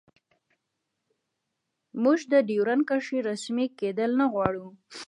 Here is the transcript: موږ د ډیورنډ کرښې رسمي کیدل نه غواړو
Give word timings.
موږ 2.03 2.19
د 2.31 2.33
ډیورنډ 2.47 2.83
کرښې 2.89 3.19
رسمي 3.29 3.65
کیدل 3.79 4.11
نه 4.19 4.25
غواړو 4.33 4.67